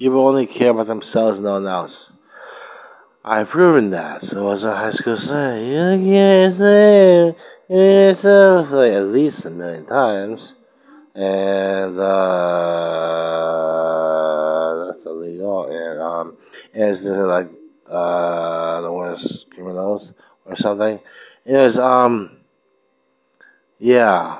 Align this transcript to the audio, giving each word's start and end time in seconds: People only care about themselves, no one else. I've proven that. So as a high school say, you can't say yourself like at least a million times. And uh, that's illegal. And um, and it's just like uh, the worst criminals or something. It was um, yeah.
People 0.00 0.26
only 0.26 0.46
care 0.46 0.70
about 0.70 0.86
themselves, 0.86 1.38
no 1.40 1.52
one 1.52 1.66
else. 1.66 2.10
I've 3.22 3.50
proven 3.50 3.90
that. 3.90 4.24
So 4.24 4.48
as 4.48 4.64
a 4.64 4.74
high 4.74 4.92
school 4.92 5.18
say, 5.18 5.66
you 5.66 5.74
can't 6.02 6.56
say 6.56 7.36
yourself 7.68 8.70
like 8.70 8.94
at 8.94 9.08
least 9.08 9.44
a 9.44 9.50
million 9.50 9.84
times. 9.84 10.54
And 11.14 11.98
uh, 11.98 12.06
that's 14.86 15.04
illegal. 15.04 15.64
And 15.66 16.00
um, 16.00 16.38
and 16.72 16.84
it's 16.84 17.02
just 17.02 17.20
like 17.20 17.50
uh, 17.86 18.80
the 18.80 18.90
worst 18.90 19.50
criminals 19.50 20.14
or 20.46 20.56
something. 20.56 20.98
It 21.44 21.56
was 21.58 21.78
um, 21.78 22.38
yeah. 23.78 24.38